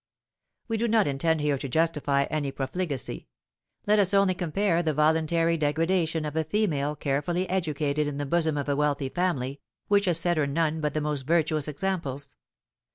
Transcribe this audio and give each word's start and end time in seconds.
We 0.67 0.77
do 0.77 0.87
not 0.87 1.05
intend 1.05 1.41
here 1.41 1.59
to 1.59 1.69
justify 1.69 2.23
any 2.31 2.51
profligacy. 2.51 3.27
Let 3.85 3.99
us 3.99 4.15
only 4.15 4.33
compare 4.33 4.81
the 4.81 4.95
voluntary 4.95 5.57
degradation 5.57 6.25
of 6.25 6.35
a 6.35 6.43
female 6.43 6.95
carefully 6.95 7.47
educated 7.47 8.07
in 8.07 8.17
the 8.17 8.25
bosom 8.25 8.57
of 8.57 8.67
a 8.67 8.75
wealthy 8.75 9.09
family, 9.09 9.61
which 9.89 10.05
has 10.05 10.19
set 10.19 10.37
her 10.37 10.47
none 10.47 10.81
but 10.81 10.95
the 10.95 11.01
most 11.01 11.27
virtuous 11.27 11.67
examples. 11.67 12.35